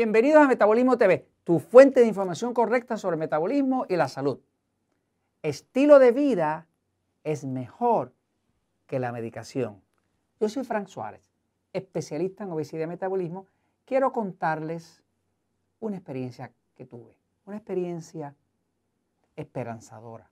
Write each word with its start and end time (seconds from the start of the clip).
Bienvenidos 0.00 0.42
a 0.42 0.48
Metabolismo 0.48 0.96
TV, 0.96 1.28
tu 1.44 1.58
fuente 1.58 2.00
de 2.00 2.06
información 2.06 2.54
correcta 2.54 2.96
sobre 2.96 3.16
el 3.16 3.20
metabolismo 3.20 3.84
y 3.86 3.96
la 3.96 4.08
salud. 4.08 4.40
Estilo 5.42 5.98
de 5.98 6.10
vida 6.10 6.66
es 7.22 7.44
mejor 7.44 8.14
que 8.86 8.98
la 8.98 9.12
medicación. 9.12 9.82
Yo 10.40 10.48
soy 10.48 10.64
Frank 10.64 10.86
Suárez, 10.86 11.30
especialista 11.74 12.44
en 12.44 12.52
obesidad 12.52 12.84
y 12.84 12.86
metabolismo. 12.86 13.44
Quiero 13.84 14.10
contarles 14.10 15.02
una 15.80 15.96
experiencia 15.96 16.50
que 16.74 16.86
tuve, 16.86 17.14
una 17.44 17.58
experiencia 17.58 18.34
esperanzadora. 19.36 20.30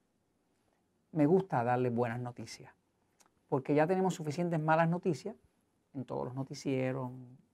Me 1.12 1.26
gusta 1.26 1.62
darles 1.62 1.94
buenas 1.94 2.20
noticias, 2.20 2.72
porque 3.50 3.74
ya 3.74 3.86
tenemos 3.86 4.14
suficientes 4.14 4.58
malas 4.58 4.88
noticias 4.88 5.36
en 5.92 6.06
todos 6.06 6.24
los 6.24 6.34
noticieros, 6.34 7.10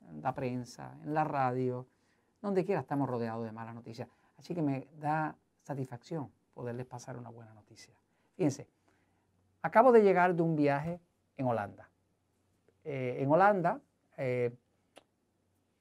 en 0.09 0.23
la 0.23 0.33
prensa, 0.33 0.97
en 1.03 1.13
la 1.13 1.25
radio, 1.25 1.89
donde 2.45 2.67
quiera 2.67 2.83
estamos 2.83 3.09
rodeados 3.09 3.45
de 3.47 3.53
malas 3.53 3.75
noticias. 3.75 4.07
Así 4.37 4.55
que 4.55 4.61
me 4.61 4.87
da 5.01 5.35
satisfacción 5.63 6.31
poderles 6.53 6.85
pasar 6.85 7.17
una 7.17 7.31
buena 7.31 7.55
noticia. 7.55 7.95
Fíjense, 8.37 8.69
acabo 9.63 9.93
de 9.93 10.03
llegar 10.03 10.35
de 10.35 10.43
un 10.43 10.55
viaje 10.55 11.01
en 11.39 11.47
Holanda. 11.47 11.89
Eh, 12.85 13.17
en 13.21 13.31
Holanda 13.33 13.81
eh, 14.19 14.55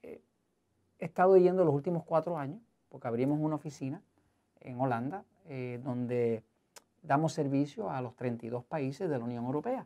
eh, 0.04 0.22
he 1.00 1.06
estado 1.06 1.36
yendo 1.36 1.66
los 1.66 1.76
últimos 1.76 2.06
cuatro 2.06 2.38
años, 2.38 2.62
porque 2.88 3.10
abrimos 3.10 3.40
una 3.42 3.56
oficina 3.56 4.02
en 4.62 4.80
Holanda, 4.80 5.26
donde 5.84 6.42
damos 7.02 7.34
servicio 7.34 7.92
a 7.92 8.00
los 8.02 8.16
32 8.16 8.64
países 8.64 9.10
de 9.10 9.18
la 9.18 9.26
Unión 9.26 9.44
Europea. 9.44 9.86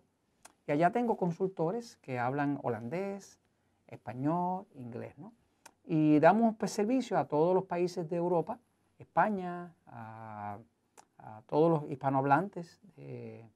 Y 0.68 0.72
allá 0.72 0.92
tengo 0.92 1.18
consultores 1.18 1.98
que 1.98 2.20
hablan 2.20 2.60
holandés, 2.62 3.40
español, 3.88 4.68
inglés, 4.76 5.18
¿no? 5.18 5.34
Y 5.90 6.20
damos 6.20 6.56
pues, 6.58 6.72
servicio 6.72 7.18
a 7.18 7.26
todos 7.30 7.56
los 7.56 7.64
países 7.64 8.10
de 8.10 8.18
Europa, 8.18 8.60
España, 9.00 9.74
a, 9.86 10.60
todos 11.46 11.70
los 11.70 11.92
hispanohablantes 11.92 12.82
de, 12.96 13.50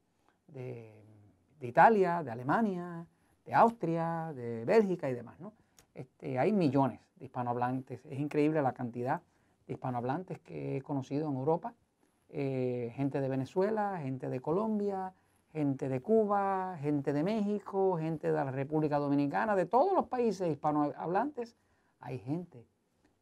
Italia, 1.59 2.23
de 2.23 2.31
Alemania, 2.31 3.05
de 3.45 3.53
Austria, 3.53 4.31
de 4.33 4.63
Bélgica 4.63 5.09
y 5.09 5.13
demás. 5.13 5.39
¿no? 5.41 5.53
Este, 5.93 6.39
hay 6.39 6.53
millones 6.53 7.01
de 7.17 7.25
hispanohablantes. 7.25 8.05
Es 8.05 8.19
increíble 8.19 8.61
la 8.61 8.73
cantidad 8.73 9.21
de 9.67 9.73
hispanohablantes 9.73 10.39
que 10.39 10.77
he 10.77 10.81
conocido 10.81 11.29
en 11.29 11.35
Europa. 11.35 11.73
Eh, 12.29 12.93
gente 12.95 13.19
de 13.19 13.27
Venezuela, 13.27 13.99
gente 14.01 14.29
de 14.29 14.39
Colombia, 14.39 15.13
gente 15.51 15.89
de 15.89 16.01
Cuba, 16.01 16.77
gente 16.79 17.11
de 17.11 17.23
México, 17.23 17.97
gente 17.97 18.27
de 18.27 18.33
la 18.33 18.51
República 18.51 18.99
Dominicana, 18.99 19.55
de 19.55 19.65
todos 19.65 19.93
los 19.93 20.07
países 20.07 20.49
hispanohablantes 20.49 21.57
hay 22.01 22.19
gente 22.19 22.65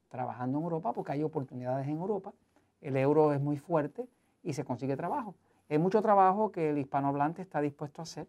trabajando 0.10 0.58
en 0.58 0.64
Europa 0.64 0.94
porque 0.94 1.12
hay 1.12 1.24
oportunidades 1.24 1.88
en 1.88 1.98
Europa. 1.98 2.34
El 2.82 2.98
euro 2.98 3.34
es 3.34 3.40
muy 3.40 3.58
fuerte 3.58 4.08
y 4.44 4.54
se 4.54 4.64
consigue 4.64 4.96
trabajo. 4.96 5.36
Hay 5.70 5.78
mucho 5.78 6.02
trabajo 6.02 6.52
que 6.52 6.72
el 6.72 6.78
hispanohablante 6.80 7.42
está 7.42 7.62
dispuesto 7.62 8.02
a 8.02 8.04
hacer, 8.04 8.28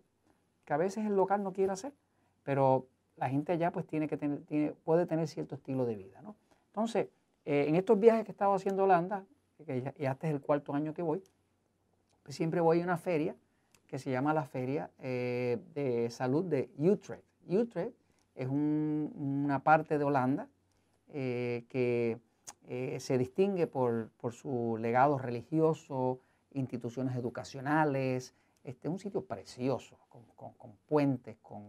que 0.65 0.75
a 0.75 0.77
veces 0.77 1.07
el 1.07 1.17
local 1.17 1.43
no 1.43 1.53
quiere 1.53 1.73
hacer, 1.73 1.93
pero 2.43 2.87
la 3.17 3.29
gente 3.31 3.53
allá 3.53 3.71
pues 3.71 3.87
tiene 3.87 4.09
que 4.09 4.17
tener, 4.17 4.75
puede 4.85 5.07
tener 5.07 5.27
cierto 5.29 5.55
estilo 5.55 5.87
de 5.87 5.95
vida. 5.95 6.21
¿no? 6.21 6.37
Entonces, 6.67 7.09
eh, 7.45 7.65
en 7.69 7.77
estos 7.77 7.99
viajes 7.99 8.25
que 8.25 8.31
he 8.31 8.35
estado 8.35 8.55
haciendo 8.55 8.83
a 8.83 8.85
Holanda, 8.85 9.25
que 9.65 9.83
ya, 9.83 10.11
este 10.11 10.29
es 10.29 10.35
el 10.35 10.41
cuarto 10.41 10.75
año 10.75 10.93
que 10.93 11.03
voy, 11.03 11.23
pues 12.23 12.37
siempre 12.37 12.61
voy 12.61 12.81
a 12.81 12.85
una 12.85 12.99
feria 12.99 13.35
que 13.87 13.99
se 13.99 14.11
llama 14.11 14.33
la 14.33 14.45
Feria 14.45 14.91
eh, 15.01 15.59
de 15.75 16.09
Salud 16.11 16.45
de 16.45 16.71
Utrecht. 16.79 17.25
Utrecht 17.49 17.97
es 18.41 18.49
una 18.49 19.63
parte 19.63 19.99
de 19.99 20.05
Holanda 20.05 20.49
eh, 21.09 21.67
que 21.69 22.19
eh, 22.69 22.99
se 22.99 23.19
distingue 23.19 23.67
por, 23.67 24.11
su 24.33 24.79
legado 24.81 25.19
religioso, 25.19 26.21
instituciones 26.53 27.15
educacionales. 27.17 28.35
Este 28.65 28.89
es 28.89 28.93
un 28.93 28.99
sitio 28.99 29.27
precioso, 29.27 29.99
con, 30.09 30.73
puentes, 30.89 31.37
con, 31.43 31.65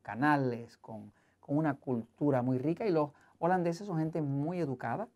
canales, 0.00 0.78
con, 0.78 1.12
una 1.48 1.74
cultura 1.74 2.40
muy 2.40 2.56
rica. 2.56 2.86
Y 2.86 2.92
los 2.92 3.10
holandeses 3.38 3.86
son 3.86 3.98
gente 3.98 4.22
muy 4.22 4.58
educada, 4.58 5.08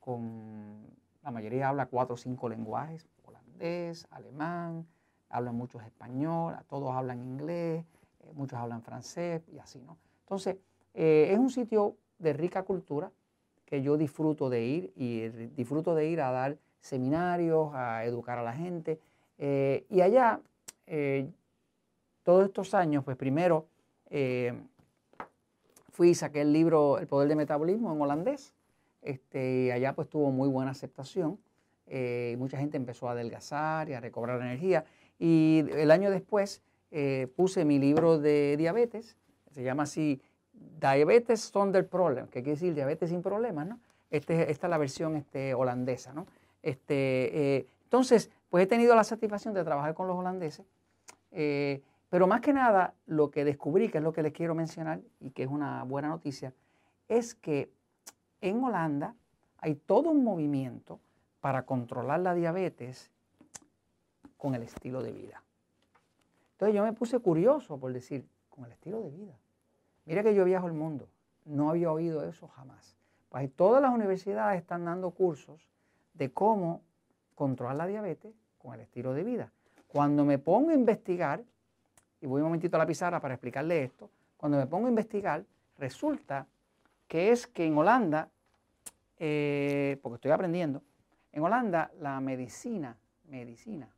con, 0.00 0.84
la 1.22 1.30
mayoría 1.30 1.68
habla 1.68 1.86
cuatro 1.86 2.14
o 2.14 2.18
cinco 2.18 2.48
lenguajes, 2.48 3.06
holandés, 3.24 4.08
alemán, 4.10 4.84
hablan 5.28 5.54
muchos 5.54 5.84
español, 5.84 6.56
todos 6.68 6.92
hablan 6.92 7.22
inglés, 7.22 7.84
eh, 8.18 8.32
muchos 8.34 8.58
hablan 8.58 8.82
francés 8.82 9.48
y 9.48 9.58
así, 9.60 9.80
¿no? 9.80 9.96
Entonces, 10.30 10.58
eh, 10.94 11.30
es 11.32 11.38
un 11.40 11.50
sitio 11.50 11.96
de 12.20 12.32
rica 12.32 12.62
cultura 12.62 13.10
que 13.64 13.82
yo 13.82 13.96
disfruto 13.96 14.48
de 14.48 14.62
ir 14.62 14.92
y 14.94 15.26
disfruto 15.56 15.96
de 15.96 16.06
ir 16.06 16.20
a 16.20 16.30
dar 16.30 16.56
seminarios, 16.80 17.72
a 17.74 18.04
educar 18.04 18.38
a 18.38 18.44
la 18.44 18.52
gente. 18.52 19.00
Eh, 19.38 19.86
y 19.90 20.02
allá, 20.02 20.40
eh, 20.86 21.28
todos 22.22 22.44
estos 22.44 22.74
años, 22.74 23.02
pues 23.02 23.16
primero 23.16 23.66
fui 25.90 26.10
y 26.10 26.14
saqué 26.14 26.42
el 26.42 26.52
libro 26.52 27.00
El 27.00 27.08
Poder 27.08 27.26
del 27.26 27.36
Metabolismo 27.36 27.92
en 27.92 28.00
holandés. 28.00 28.54
Este, 29.02 29.64
y 29.64 29.70
allá 29.72 29.96
pues 29.96 30.08
tuvo 30.08 30.30
muy 30.30 30.48
buena 30.48 30.70
aceptación. 30.70 31.40
mucha 32.38 32.56
gente 32.56 32.76
empezó 32.76 33.08
a 33.08 33.12
adelgazar 33.12 33.88
y 33.88 33.94
a 33.94 34.00
recobrar 34.00 34.40
energía. 34.40 34.84
Y 35.18 35.64
el 35.72 35.90
año 35.90 36.08
después 36.08 36.62
puse 37.34 37.64
mi 37.64 37.80
libro 37.80 38.20
de 38.20 38.56
diabetes 38.56 39.16
se 39.50 39.62
llama 39.62 39.84
así 39.84 40.20
Diabetes 40.80 41.54
Under 41.54 41.86
Problem, 41.86 42.26
que 42.26 42.42
quiere 42.42 42.52
decir 42.52 42.74
diabetes 42.74 43.10
sin 43.10 43.22
problemas, 43.22 43.66
¿no? 43.66 43.80
Este, 44.10 44.50
esta 44.50 44.66
es 44.66 44.70
la 44.70 44.78
versión 44.78 45.16
este, 45.16 45.54
holandesa, 45.54 46.12
¿no? 46.12 46.26
Este, 46.62 47.56
eh, 47.56 47.66
entonces, 47.84 48.30
pues 48.48 48.64
he 48.64 48.66
tenido 48.66 48.94
la 48.94 49.04
satisfacción 49.04 49.54
de 49.54 49.64
trabajar 49.64 49.94
con 49.94 50.08
los 50.08 50.16
holandeses, 50.16 50.66
eh, 51.32 51.82
pero 52.08 52.26
más 52.26 52.40
que 52.40 52.52
nada 52.52 52.94
lo 53.06 53.30
que 53.30 53.44
descubrí, 53.44 53.88
que 53.88 53.98
es 53.98 54.04
lo 54.04 54.12
que 54.12 54.22
les 54.22 54.32
quiero 54.32 54.54
mencionar 54.54 55.00
y 55.20 55.30
que 55.30 55.44
es 55.44 55.48
una 55.48 55.84
buena 55.84 56.08
noticia, 56.08 56.52
es 57.08 57.34
que 57.34 57.70
en 58.40 58.62
Holanda 58.62 59.14
hay 59.58 59.74
todo 59.74 60.10
un 60.10 60.24
movimiento 60.24 60.98
para 61.40 61.62
controlar 61.62 62.20
la 62.20 62.34
diabetes 62.34 63.10
con 64.36 64.54
el 64.54 64.62
estilo 64.62 65.02
de 65.02 65.12
vida. 65.12 65.42
Entonces 66.52 66.74
yo 66.74 66.84
me 66.84 66.92
puse 66.92 67.18
curioso 67.20 67.78
por 67.78 67.92
decir, 67.92 68.26
con 68.60 68.66
el 68.66 68.72
estilo 68.72 69.00
de 69.00 69.10
vida. 69.10 69.38
Mira 70.04 70.22
que 70.22 70.34
yo 70.34 70.44
viajo 70.44 70.66
el 70.66 70.74
mundo, 70.74 71.08
no 71.46 71.70
había 71.70 71.90
oído 71.90 72.28
eso 72.28 72.46
jamás. 72.48 72.94
Pues 73.30 73.50
todas 73.56 73.80
las 73.80 73.90
universidades 73.90 74.60
están 74.60 74.84
dando 74.84 75.12
cursos 75.12 75.66
de 76.12 76.30
cómo 76.30 76.82
controlar 77.34 77.76
la 77.76 77.86
diabetes 77.86 78.34
con 78.58 78.74
el 78.74 78.80
estilo 78.80 79.14
de 79.14 79.24
vida. 79.24 79.50
Cuando 79.88 80.26
me 80.26 80.38
pongo 80.38 80.70
a 80.70 80.74
investigar, 80.74 81.42
y 82.20 82.26
voy 82.26 82.42
un 82.42 82.48
momentito 82.48 82.76
a 82.76 82.80
la 82.80 82.86
pizarra 82.86 83.18
para 83.18 83.32
explicarle 83.32 83.82
esto, 83.82 84.10
cuando 84.36 84.58
me 84.58 84.66
pongo 84.66 84.88
a 84.88 84.90
investigar, 84.90 85.42
resulta 85.78 86.46
que 87.08 87.32
es 87.32 87.46
que 87.46 87.64
en 87.64 87.78
Holanda, 87.78 88.28
eh, 89.16 89.98
porque 90.02 90.16
estoy 90.16 90.32
aprendiendo, 90.32 90.82
en 91.32 91.42
Holanda 91.42 91.90
la 91.98 92.20
medicina, 92.20 92.94
medicina, 93.24 93.88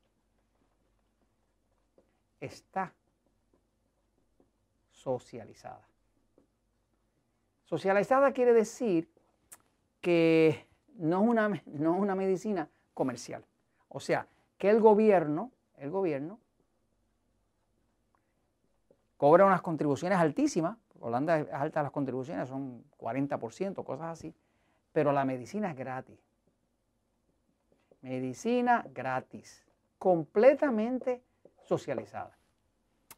está 2.38 2.92
socializada. 5.02 5.84
Socializada 7.64 8.32
quiere 8.32 8.52
decir 8.52 9.08
que 10.00 10.66
no 10.94 11.22
es 11.22 11.28
una, 11.28 11.62
no 11.66 11.96
una 11.96 12.14
medicina 12.14 12.68
comercial. 12.94 13.44
O 13.88 13.98
sea, 13.98 14.26
que 14.58 14.70
el 14.70 14.80
gobierno, 14.80 15.50
el 15.76 15.90
gobierno 15.90 16.38
cobra 19.16 19.44
unas 19.44 19.62
contribuciones 19.62 20.18
altísimas. 20.18 20.78
Holanda 21.00 21.40
es 21.40 21.52
alta 21.52 21.82
las 21.82 21.90
contribuciones, 21.90 22.48
son 22.48 22.84
40%, 22.98 23.84
cosas 23.84 24.06
así. 24.06 24.34
Pero 24.92 25.10
la 25.10 25.24
medicina 25.24 25.70
es 25.70 25.76
gratis. 25.76 26.20
Medicina 28.02 28.84
gratis, 28.92 29.64
completamente 29.98 31.22
socializada. 31.64 32.36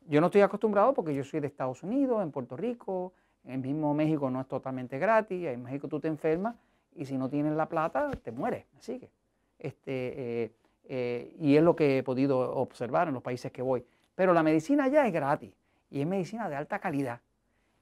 Yo 0.07 0.21
no 0.21 0.27
estoy 0.27 0.43
acostumbrado 0.43 0.93
porque 0.93 1.15
yo 1.15 1.25
soy 1.25 1.41
de 1.41 1.47
Estados 1.47 1.83
Unidos, 1.83 2.23
en 2.23 2.31
Puerto 2.31 2.57
Rico, 2.57 3.15
en 3.45 3.61
mismo 3.61 3.95
México 3.95 4.31
no 4.31 4.41
es 4.41 4.49
totalmente 4.49 4.99
gratis, 4.99 5.47
en 5.47 5.63
México 5.63 5.89
tú 5.89 6.01
te 6.01 6.09
enfermas 6.09 6.57
y 6.95 7.05
si 7.07 7.17
no 7.17 7.29
tienes 7.29 7.55
la 7.55 7.69
plata 7.69 8.11
te 8.23 8.33
mueres, 8.33 8.67
así 8.79 8.99
que. 8.99 9.11
Este, 9.59 10.43
eh, 10.43 10.53
eh, 10.87 11.35
y 11.41 11.57
es 11.57 11.63
lo 11.63 11.75
que 11.75 11.99
he 11.99 12.03
podido 12.03 12.39
observar 12.57 13.09
en 13.09 13.15
los 13.15 13.23
países 13.23 13.51
que 13.51 13.63
voy. 13.63 13.85
Pero 14.15 14.35
la 14.35 14.43
medicina 14.43 14.89
ya 14.89 15.07
es 15.07 15.13
gratis 15.13 15.55
y 15.91 16.01
es 16.01 16.07
medicina 16.07 16.49
de 16.49 16.57
alta 16.57 16.79
calidad. 16.79 17.21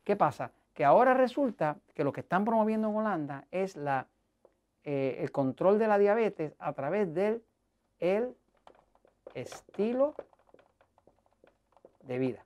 ¿Qué 0.04 0.16
pasa? 0.16 0.52
Que 0.74 0.84
ahora 0.84 1.14
resulta 1.14 1.76
que 1.94 2.04
lo 2.04 2.12
que 2.12 2.20
están 2.20 2.44
promoviendo 2.44 2.88
en 2.88 2.96
Holanda 2.96 3.46
es 3.50 3.76
la, 3.76 4.06
eh, 4.84 5.18
el 5.20 5.32
control 5.32 5.78
de 5.78 5.88
la 5.88 5.98
diabetes 5.98 6.54
a 6.58 6.72
través 6.72 7.12
del 7.12 7.42
el 7.98 8.34
estilo 9.34 10.14
de 12.02 12.18
vida. 12.18 12.44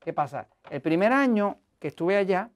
¿Qué 0.00 0.12
pasa? 0.12 0.48
El 0.70 0.80
primer 0.80 1.12
año 1.12 1.58
que 1.78 1.88
estuve 1.88 2.16
allá, 2.16 2.50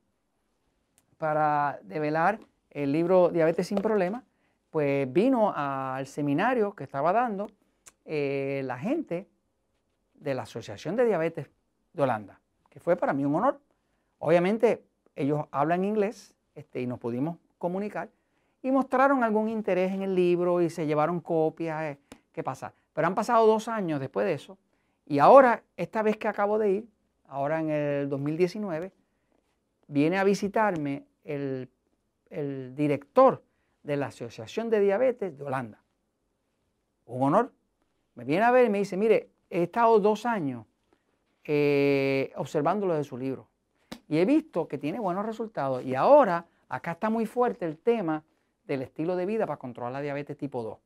para 1.19 1.79
develar 1.83 2.39
el 2.71 2.93
libro 2.93 3.31
Diabetes 3.31 3.69
sin 3.69 3.79
Problemas, 3.79 4.25
pues 4.71 5.11
vino 5.13 5.53
al 5.55 6.07
seminario 6.07 6.75
que 6.75 6.85
estaba 6.85 7.13
dando 7.13 7.49
eh, 8.05 8.63
la 8.65 8.79
gente 8.79 9.29
de 10.15 10.35
la 10.35 10.43
Asociación 10.43 10.97
de 10.97 11.07
Diabetes 11.07 11.49
de 11.93 12.03
Holanda, 12.03 12.41
que 12.69 12.81
fue 12.81 12.97
para 12.97 13.13
mí 13.13 13.25
un 13.25 13.37
honor. 13.37 13.61
Obviamente 14.19 14.85
ellos 15.15 15.47
hablan 15.51 15.85
inglés 15.85 16.35
este, 16.55 16.81
y 16.81 16.87
nos 16.87 16.99
pudimos 16.99 17.39
comunicar 17.59 18.11
y 18.63 18.71
mostraron 18.71 19.23
algún 19.23 19.49
interés 19.49 19.93
en 19.93 20.03
el 20.03 20.15
libro 20.15 20.61
y 20.61 20.71
se 20.71 20.87
llevaron 20.87 21.21
copias. 21.21 21.83
Eh, 21.83 21.99
¿Qué 22.33 22.43
pasa? 22.43 22.75
Pero 22.93 23.07
han 23.07 23.15
pasado 23.15 23.47
dos 23.47 23.69
años 23.69 24.01
después 24.01 24.27
de 24.27 24.35
eso 24.35 24.59
y 25.07 25.19
ahora, 25.19 25.63
esta 25.77 26.03
vez 26.03 26.17
que 26.17 26.29
acabo 26.29 26.59
de 26.59 26.71
ir, 26.71 26.89
ahora 27.27 27.61
en 27.61 27.71
el 27.71 28.09
2019, 28.09 28.93
viene 29.87 30.19
a 30.19 30.25
visitarme 30.25 31.05
el, 31.25 31.69
director 32.75 33.45
de 33.85 33.97
la 33.97 34.07
Asociación 34.07 34.69
de 34.69 34.81
Diabetes 34.81 35.39
de 35.39 35.45
Holanda. 35.45 35.81
Un 37.07 37.23
honor. 37.23 37.53
Me 38.17 38.25
viene 38.25 38.45
a 38.45 38.51
ver 38.51 38.67
y 38.67 38.71
me 38.71 38.79
dice, 38.79 38.97
mire, 38.97 39.31
he 39.51 39.65
estado 39.65 40.01
dos 40.01 40.27
años 40.27 40.67
eh, 41.45 42.33
observando 42.37 42.87
lo 42.87 42.95
de 42.95 43.05
su 43.05 43.17
libro 43.17 43.49
y 44.09 44.19
he 44.19 44.25
visto 44.25 44.67
que 44.67 44.79
tiene 44.79 44.99
buenos 44.99 45.25
resultados 45.27 45.85
y 45.85 45.95
ahora 45.95 46.47
acá 46.69 46.93
está 46.93 47.11
muy 47.11 47.27
fuerte 47.27 47.67
el 47.67 47.79
tema 47.79 48.25
del 48.67 48.83
estilo 48.83 49.15
de 49.17 49.27
vida 49.27 49.47
para 49.47 49.59
controlar 49.59 49.93
la 49.93 50.01
diabetes 50.01 50.37
tipo 50.37 50.63
2. 50.63 50.79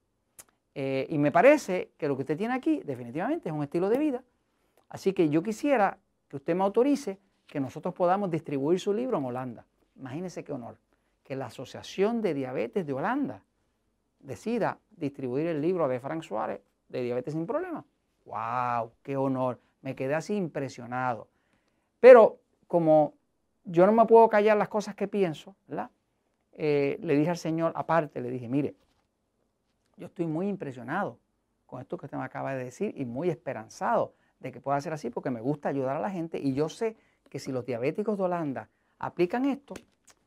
Eh, 0.75 1.06
y 1.09 1.19
me 1.19 1.32
parece 1.32 1.93
que 1.97 2.09
lo 2.09 2.17
que 2.17 2.23
usted 2.23 2.37
tiene 2.37 2.55
aquí 2.55 2.82
definitivamente 2.85 3.49
es 3.49 3.55
un 3.55 3.62
estilo 3.62 3.88
de 3.88 3.99
vida. 3.99 4.23
Así 4.88 5.12
que 5.12 5.29
yo 5.29 5.43
quisiera 5.43 5.99
que 6.29 6.37
usted 6.37 6.55
me 6.55 6.65
autorice 6.65 7.19
que 7.47 7.61
nosotros 7.61 7.94
podamos 7.94 8.31
distribuir 8.31 8.79
su 8.79 8.93
libro 8.93 9.19
en 9.19 9.25
Holanda. 9.25 9.67
Imagínese 9.97 10.44
qué 10.44 10.53
honor. 10.53 10.76
Que 11.25 11.37
la 11.37 11.47
Asociación 11.47 12.23
de 12.23 12.35
Diabetes 12.35 12.87
de 12.87 12.93
Holanda 12.93 13.43
decida 14.20 14.79
distribuir 14.91 15.47
el 15.47 15.61
libro 15.61 15.88
de 15.88 16.00
Frank 16.00 16.23
Suárez 16.23 16.61
de 16.88 17.03
Diabetes 17.03 17.35
sin 17.35 17.47
Problemas. 17.47 17.85
¡Wow! 18.25 18.93
¡Qué 19.03 19.17
honor! 19.17 19.61
Me 19.82 19.94
quedé 19.94 20.15
así 20.15 20.35
impresionado. 20.35 21.29
Pero 22.00 22.38
como 22.67 23.15
yo 23.65 23.87
no 23.87 23.93
me 23.93 24.06
puedo 24.06 24.29
callar 24.29 24.56
las 24.56 24.69
cosas 24.69 24.94
que 24.94 25.09
pienso. 25.09 25.55
Eh, 26.53 26.99
le 27.03 27.17
dije 27.17 27.31
al 27.31 27.37
Señor, 27.37 27.73
aparte, 27.75 28.20
le 28.20 28.31
dije, 28.31 28.49
mire, 28.49 28.75
yo 29.99 30.06
estoy 30.06 30.27
muy 30.27 30.49
impresionado 30.49 31.19
con 31.67 31.81
esto 31.81 31.99
que 31.99 32.06
usted 32.06 32.17
me 32.17 32.25
acaba 32.25 32.55
de 32.55 32.65
decir 32.65 32.95
y 32.97 33.05
muy 33.05 33.29
esperanzado 33.29 34.15
de 34.41 34.53
que 34.53 34.61
pueda 34.61 34.81
ser 34.81 34.93
así 34.93 35.11
porque 35.11 35.31
me 35.31 35.41
gusta 35.41 35.69
ayudar 35.69 35.97
a 35.97 36.00
la 36.00 36.11
gente 36.11 36.39
y 36.39 36.55
yo 36.55 36.69
sé 36.69 36.97
que 37.29 37.39
si 37.39 37.53
los 37.53 37.67
diabéticos 37.67 38.17
de 38.17 38.25
Holanda 38.25 38.71
aplican 38.99 39.45
esto, 39.45 39.75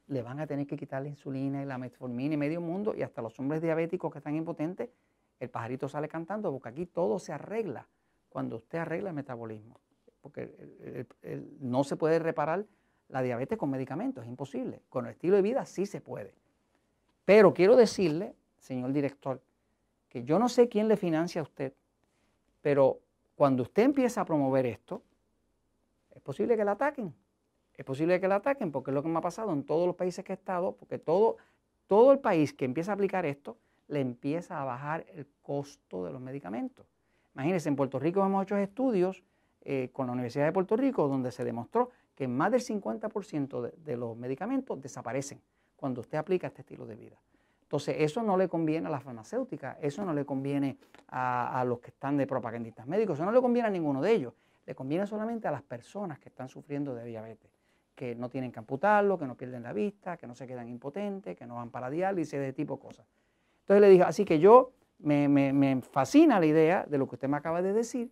le 0.07 0.21
van 0.21 0.39
a 0.39 0.47
tener 0.47 0.67
que 0.67 0.75
quitar 0.75 1.01
la 1.01 1.07
insulina 1.07 1.63
y 1.63 1.65
la 1.65 1.77
metformina 1.77 2.33
y 2.33 2.37
medio 2.37 2.61
mundo 2.61 2.93
y 2.95 3.01
hasta 3.01 3.21
los 3.21 3.39
hombres 3.39 3.61
diabéticos 3.61 4.11
que 4.11 4.19
están 4.19 4.35
impotentes, 4.35 4.89
el 5.39 5.49
pajarito 5.49 5.87
sale 5.87 6.07
cantando 6.07 6.51
porque 6.51 6.69
aquí 6.69 6.85
todo 6.85 7.17
se 7.17 7.33
arregla 7.33 7.87
cuando 8.29 8.57
usted 8.57 8.79
arregla 8.79 9.09
el 9.09 9.15
metabolismo. 9.15 9.79
Porque 10.21 11.07
no 11.59 11.83
se 11.83 11.95
puede 11.95 12.19
reparar 12.19 12.65
la 13.09 13.21
diabetes 13.21 13.57
con 13.57 13.69
medicamentos, 13.69 14.23
es 14.23 14.29
imposible. 14.29 14.81
Con 14.89 15.05
el 15.05 15.13
estilo 15.13 15.35
de 15.35 15.41
vida 15.41 15.65
sí 15.65 15.85
se 15.85 15.99
puede. 15.99 16.35
Pero 17.25 17.53
quiero 17.53 17.75
decirle, 17.75 18.35
señor 18.59 18.93
director, 18.93 19.41
que 20.11 20.25
yo 20.25 20.37
no 20.37 20.49
sé 20.49 20.67
quién 20.67 20.89
le 20.89 20.97
financia 20.97 21.39
a 21.39 21.43
usted, 21.43 21.73
pero 22.61 22.99
cuando 23.35 23.63
usted 23.63 23.83
empieza 23.83 24.19
a 24.19 24.25
promover 24.25 24.65
esto, 24.65 25.01
es 26.13 26.21
posible 26.21 26.57
que 26.57 26.65
la 26.65 26.73
ataquen. 26.73 27.15
Es 27.73 27.85
posible 27.85 28.19
que 28.19 28.27
la 28.27 28.35
ataquen 28.35 28.73
porque 28.73 28.91
es 28.91 28.95
lo 28.95 29.01
que 29.01 29.07
me 29.07 29.17
ha 29.19 29.21
pasado 29.21 29.53
en 29.53 29.63
todos 29.63 29.87
los 29.87 29.95
países 29.95 30.25
que 30.25 30.33
he 30.33 30.35
estado, 30.35 30.73
porque 30.73 30.99
todo, 30.99 31.37
todo 31.87 32.11
el 32.11 32.19
país 32.19 32.53
que 32.53 32.65
empieza 32.65 32.91
a 32.91 32.95
aplicar 32.95 33.25
esto 33.25 33.57
le 33.87 34.01
empieza 34.01 34.61
a 34.61 34.65
bajar 34.65 35.05
el 35.13 35.25
costo 35.41 36.03
de 36.03 36.11
los 36.11 36.19
medicamentos. 36.19 36.85
Imagínense, 37.33 37.69
en 37.69 37.77
Puerto 37.77 37.97
Rico 37.97 38.23
hemos 38.25 38.43
hecho 38.43 38.57
estudios 38.57 39.23
eh, 39.61 39.91
con 39.93 40.07
la 40.07 40.11
Universidad 40.11 40.43
de 40.43 40.51
Puerto 40.51 40.75
Rico 40.75 41.07
donde 41.07 41.31
se 41.31 41.45
demostró 41.45 41.91
que 42.15 42.27
más 42.27 42.51
del 42.51 42.61
50% 42.61 43.71
de 43.77 43.97
los 43.97 44.17
medicamentos 44.17 44.81
desaparecen 44.81 45.41
cuando 45.77 46.01
usted 46.01 46.17
aplica 46.17 46.47
este 46.47 46.61
estilo 46.61 46.85
de 46.85 46.95
vida. 46.95 47.17
Entonces, 47.71 47.95
eso 47.99 48.21
no 48.21 48.35
le 48.35 48.49
conviene 48.49 48.87
a 48.87 48.91
la 48.91 48.99
farmacéutica, 48.99 49.77
eso 49.79 50.03
no 50.03 50.13
le 50.13 50.25
conviene 50.25 50.77
a, 51.07 51.63
los 51.65 51.79
que 51.79 51.91
están 51.91 52.17
de 52.17 52.27
propagandistas 52.27 52.85
médicos, 52.85 53.17
eso 53.17 53.23
no 53.23 53.31
le 53.31 53.39
conviene 53.39 53.69
a 53.69 53.71
ninguno 53.71 54.01
de 54.01 54.11
ellos, 54.11 54.33
le 54.65 54.75
conviene 54.75 55.07
solamente 55.07 55.47
a 55.47 55.51
las 55.51 55.61
personas 55.61 56.19
que 56.19 56.27
están 56.27 56.49
sufriendo 56.49 56.93
de 56.93 57.05
diabetes, 57.05 57.49
que 57.95 58.13
no 58.13 58.27
tienen 58.27 58.51
que 58.51 58.59
amputarlo, 58.59 59.17
que 59.17 59.25
no 59.25 59.37
pierden 59.37 59.63
la 59.63 59.71
vista, 59.71 60.17
que 60.17 60.27
no 60.27 60.35
se 60.35 60.45
quedan 60.47 60.67
impotentes, 60.67 61.37
que 61.37 61.45
no 61.45 61.55
van 61.55 61.69
para 61.69 61.89
diálisis, 61.89 62.37
de 62.37 62.51
tipo 62.51 62.75
de 62.75 62.81
cosas. 62.81 63.05
Entonces 63.61 63.79
le 63.79 63.87
dije, 63.87 64.03
así 64.03 64.25
que 64.25 64.39
yo 64.39 64.73
me, 64.99 65.81
fascina 65.93 66.41
la 66.41 66.47
idea 66.47 66.85
de 66.89 66.97
lo 66.97 67.07
que 67.07 67.15
usted 67.15 67.29
me 67.29 67.37
acaba 67.37 67.61
de 67.61 67.71
decir, 67.71 68.11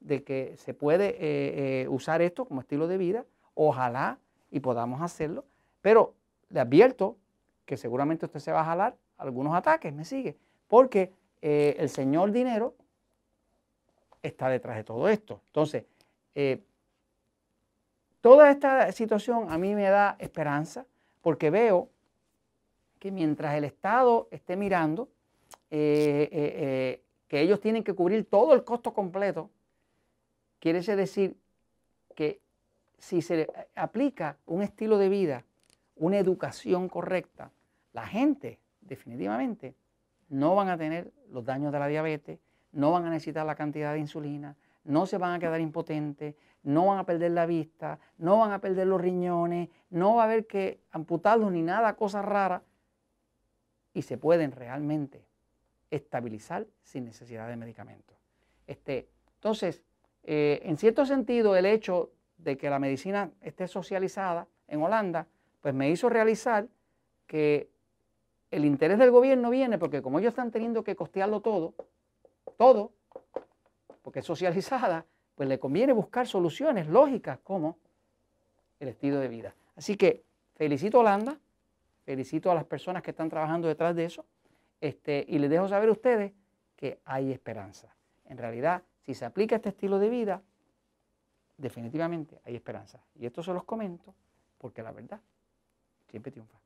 de 0.00 0.22
que 0.22 0.54
se 0.58 0.74
puede 0.74 1.12
eh, 1.12 1.84
eh, 1.84 1.88
usar 1.88 2.20
esto 2.20 2.44
como 2.44 2.60
estilo 2.60 2.86
de 2.86 2.98
vida, 2.98 3.24
ojalá 3.54 4.18
y 4.50 4.60
podamos 4.60 5.00
hacerlo, 5.00 5.46
pero 5.80 6.12
le 6.50 6.60
advierto 6.60 7.16
que 7.68 7.76
seguramente 7.76 8.24
usted 8.24 8.40
se 8.40 8.50
va 8.50 8.62
a 8.62 8.64
jalar 8.64 8.96
algunos 9.18 9.54
ataques, 9.54 9.92
me 9.92 10.06
sigue, 10.06 10.38
porque 10.68 11.12
eh, 11.42 11.76
el 11.78 11.90
señor 11.90 12.32
dinero 12.32 12.74
está 14.22 14.48
detrás 14.48 14.78
de 14.78 14.84
todo 14.84 15.06
esto. 15.06 15.42
Entonces, 15.48 15.84
eh, 16.34 16.62
toda 18.22 18.50
esta 18.50 18.90
situación 18.92 19.52
a 19.52 19.58
mí 19.58 19.74
me 19.74 19.82
da 19.82 20.16
esperanza 20.18 20.86
porque 21.20 21.50
veo 21.50 21.90
que 22.98 23.10
mientras 23.10 23.54
el 23.54 23.64
Estado 23.64 24.28
esté 24.30 24.56
mirando 24.56 25.10
eh, 25.70 27.02
que 27.28 27.40
ellos 27.42 27.60
tienen 27.60 27.84
que 27.84 27.92
cubrir 27.92 28.24
todo 28.24 28.54
el 28.54 28.64
costo 28.64 28.94
completo, 28.94 29.50
quiere 30.58 30.80
decir 30.80 31.36
que 32.14 32.40
si 32.96 33.20
se 33.20 33.46
aplica 33.74 34.38
un 34.46 34.62
estilo 34.62 34.96
de 34.96 35.10
vida, 35.10 35.44
una 35.96 36.18
educación 36.18 36.88
correcta, 36.88 37.52
la 37.98 38.06
gente 38.06 38.60
definitivamente 38.80 39.74
no 40.28 40.54
van 40.54 40.68
a 40.68 40.78
tener 40.78 41.12
los 41.30 41.44
daños 41.44 41.72
de 41.72 41.80
la 41.80 41.88
diabetes, 41.88 42.38
no 42.70 42.92
van 42.92 43.04
a 43.06 43.10
necesitar 43.10 43.44
la 43.44 43.56
cantidad 43.56 43.92
de 43.92 43.98
insulina, 43.98 44.56
no 44.84 45.04
se 45.04 45.18
van 45.18 45.32
a 45.34 45.38
quedar 45.40 45.60
impotentes, 45.60 46.36
no 46.62 46.86
van 46.86 46.98
a 47.00 47.04
perder 47.04 47.32
la 47.32 47.44
vista, 47.44 47.98
no 48.18 48.38
van 48.38 48.52
a 48.52 48.60
perder 48.60 48.86
los 48.86 49.00
riñones, 49.00 49.68
no 49.90 50.14
va 50.14 50.22
a 50.22 50.24
haber 50.26 50.46
que 50.46 50.80
amputarlos 50.92 51.50
ni 51.50 51.62
nada, 51.62 51.96
cosas 51.96 52.24
raras, 52.24 52.62
y 53.92 54.02
se 54.02 54.16
pueden 54.16 54.52
realmente 54.52 55.26
estabilizar 55.90 56.68
sin 56.84 57.04
necesidad 57.04 57.48
de 57.48 57.56
medicamentos. 57.56 58.16
Este, 58.68 59.08
entonces, 59.34 59.82
eh, 60.22 60.60
en 60.62 60.76
cierto 60.76 61.04
sentido, 61.04 61.56
el 61.56 61.66
hecho 61.66 62.12
de 62.36 62.56
que 62.56 62.70
la 62.70 62.78
medicina 62.78 63.32
esté 63.40 63.66
socializada 63.66 64.46
en 64.68 64.82
Holanda, 64.82 65.26
pues 65.60 65.74
me 65.74 65.90
hizo 65.90 66.08
realizar 66.08 66.68
que 67.26 67.70
el 68.50 68.64
interés 68.64 68.98
del 68.98 69.10
gobierno 69.10 69.50
viene 69.50 69.78
porque 69.78 70.02
como 70.02 70.18
ellos 70.18 70.30
están 70.30 70.50
teniendo 70.50 70.82
que 70.82 70.96
costearlo 70.96 71.40
todo, 71.40 71.74
todo, 72.56 72.92
porque 74.02 74.20
es 74.20 74.26
socializada, 74.26 75.04
pues 75.34 75.48
le 75.48 75.58
conviene 75.58 75.92
buscar 75.92 76.26
soluciones 76.26 76.88
lógicas 76.88 77.38
como 77.40 77.78
el 78.80 78.88
estilo 78.88 79.18
de 79.18 79.28
vida. 79.28 79.54
Así 79.76 79.96
que 79.96 80.24
felicito 80.56 80.98
a 80.98 81.00
Holanda, 81.00 81.38
felicito 82.04 82.50
a 82.50 82.54
las 82.54 82.64
personas 82.64 83.02
que 83.02 83.10
están 83.10 83.28
trabajando 83.28 83.68
detrás 83.68 83.94
de 83.94 84.04
eso, 84.04 84.24
este, 84.80 85.24
y 85.28 85.38
les 85.38 85.50
dejo 85.50 85.68
saber 85.68 85.88
a 85.88 85.92
ustedes 85.92 86.32
que 86.76 87.00
hay 87.04 87.32
esperanza. 87.32 87.94
En 88.26 88.38
realidad, 88.38 88.82
si 89.04 89.14
se 89.14 89.24
aplica 89.24 89.56
este 89.56 89.70
estilo 89.70 89.98
de 89.98 90.08
vida, 90.08 90.42
definitivamente 91.56 92.40
hay 92.44 92.56
esperanza. 92.56 93.00
Y 93.14 93.26
esto 93.26 93.42
se 93.42 93.52
los 93.52 93.64
comento 93.64 94.14
porque 94.58 94.82
la 94.82 94.92
verdad 94.92 95.20
siempre 96.08 96.32
triunfa. 96.32 96.57